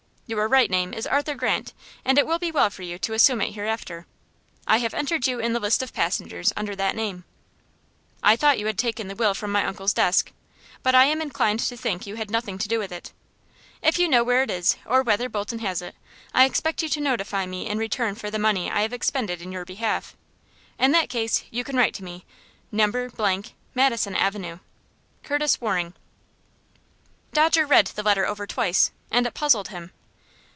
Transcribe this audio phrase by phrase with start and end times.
[0.27, 1.73] Your right name is Arthur Grant,
[2.05, 4.05] and it will be well for you to assume it hereafter.
[4.65, 7.25] I have entered you in the list of passengers under that name.
[8.23, 10.31] "I thought you had taken the will from my uncle's desk,
[10.83, 13.11] but I am inclined to think you had nothing to do with it.
[13.81, 15.95] If you know where it is, or whether Bolton has it,
[16.33, 19.51] I expect you to notify me in return for the money I have expended in
[19.51, 20.15] your behalf.
[20.79, 22.23] In that case you can write to me,
[22.71, 22.87] No.
[23.75, 24.59] Madison Avenue.
[25.23, 25.93] "Curtis Waring."
[27.33, 29.91] Dodger read the letter over twice, and it puzzled him.